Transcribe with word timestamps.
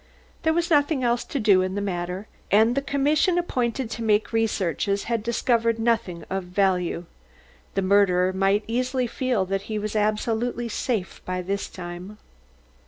There 0.41 0.53
was 0.53 0.71
nothing 0.71 1.03
else 1.03 1.23
to 1.25 1.39
do 1.39 1.61
in 1.61 1.75
the 1.75 1.79
matter, 1.79 2.27
and 2.49 2.73
the 2.73 2.81
commission 2.81 3.37
appointed 3.37 3.91
to 3.91 4.01
make 4.03 4.33
researches 4.33 5.03
had 5.03 5.21
discovered 5.21 5.77
nothing 5.77 6.25
of 6.27 6.45
value. 6.45 7.05
The 7.75 7.83
murderer 7.83 8.33
might 8.33 8.63
easily 8.65 9.05
feel 9.05 9.45
that 9.45 9.61
he 9.69 9.77
was 9.77 9.95
absolutely 9.95 10.69
safe 10.69 11.21
by 11.23 11.43
this 11.43 11.69
time. 11.69 12.17